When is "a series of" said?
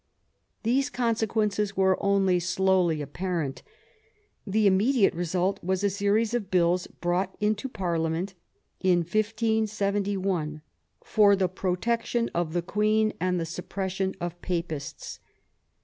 5.83-6.49